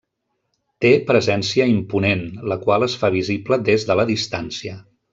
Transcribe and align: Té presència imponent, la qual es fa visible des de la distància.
Té 0.85 0.89
presència 1.09 1.67
imponent, 1.73 2.25
la 2.53 2.59
qual 2.65 2.89
es 2.89 2.99
fa 3.05 3.13
visible 3.21 3.63
des 3.71 3.89
de 3.93 4.01
la 4.03 4.11
distància. 4.17 4.79